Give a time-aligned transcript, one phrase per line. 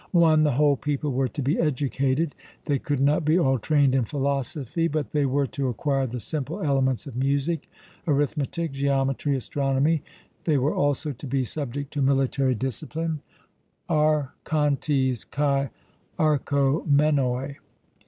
[0.13, 2.33] (1) The whole people were to be educated:
[2.65, 6.59] they could not be all trained in philosophy, but they were to acquire the simple
[6.63, 7.69] elements of music,
[8.07, 10.01] arithmetic, geometry, astronomy;
[10.45, 13.21] they were also to be subject to military discipline,
[13.87, 15.69] archontes kai
[16.17, 17.57] archomenoi.